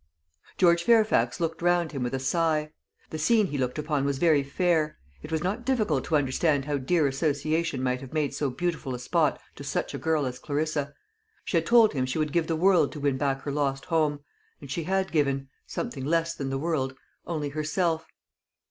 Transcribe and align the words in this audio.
George 0.57 0.81
Fairfax 0.81 1.39
looked 1.39 1.61
round 1.61 1.91
him 1.91 2.01
with 2.01 2.15
a 2.15 2.19
sigh. 2.19 2.71
The 3.11 3.19
scene 3.19 3.45
he 3.45 3.59
looked 3.59 3.77
upon 3.77 4.03
was 4.03 4.17
very 4.17 4.41
fair. 4.41 4.97
It 5.21 5.31
was 5.31 5.43
not 5.43 5.63
difficult 5.63 6.05
to 6.05 6.15
understand 6.15 6.65
how 6.65 6.79
dear 6.79 7.05
association 7.05 7.83
might 7.83 8.01
have 8.01 8.11
made 8.11 8.33
so 8.33 8.49
beautiful 8.49 8.95
a 8.95 8.99
spot 8.99 9.39
to 9.57 9.63
such 9.63 9.93
a 9.93 9.99
girl 9.99 10.25
as 10.25 10.39
Clarissa. 10.39 10.95
She 11.45 11.57
had 11.57 11.67
told 11.67 11.93
him 11.93 12.07
she 12.07 12.17
would 12.17 12.33
give 12.33 12.47
the 12.47 12.55
world 12.55 12.91
to 12.93 12.99
win 12.99 13.17
back 13.19 13.41
her 13.41 13.51
lost 13.51 13.85
home; 13.85 14.21
and 14.59 14.71
she 14.71 14.85
had 14.85 15.11
given 15.11 15.49
something 15.67 16.03
less 16.03 16.33
than 16.33 16.49
the 16.49 16.57
world 16.57 16.95
only 17.27 17.49
herself. 17.49 18.07